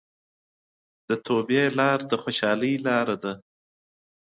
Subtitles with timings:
[1.09, 3.33] د توبې لار د خوشحالۍ لاره ده.